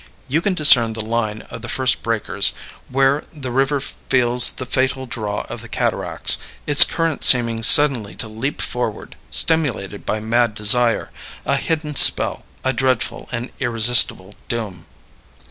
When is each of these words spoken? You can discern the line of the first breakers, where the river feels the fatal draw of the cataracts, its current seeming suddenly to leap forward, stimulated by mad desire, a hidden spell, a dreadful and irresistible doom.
You 0.27 0.41
can 0.41 0.55
discern 0.55 0.93
the 0.93 1.05
line 1.05 1.43
of 1.51 1.61
the 1.61 1.69
first 1.69 2.01
breakers, 2.01 2.53
where 2.89 3.23
the 3.31 3.51
river 3.51 3.79
feels 3.79 4.49
the 4.55 4.65
fatal 4.65 5.05
draw 5.05 5.41
of 5.47 5.61
the 5.61 5.69
cataracts, 5.69 6.39
its 6.65 6.83
current 6.83 7.23
seeming 7.23 7.61
suddenly 7.61 8.15
to 8.15 8.27
leap 8.27 8.63
forward, 8.63 9.15
stimulated 9.29 10.03
by 10.03 10.19
mad 10.19 10.55
desire, 10.55 11.11
a 11.45 11.55
hidden 11.55 11.95
spell, 11.95 12.45
a 12.63 12.73
dreadful 12.73 13.29
and 13.31 13.51
irresistible 13.59 14.33
doom. 14.47 14.87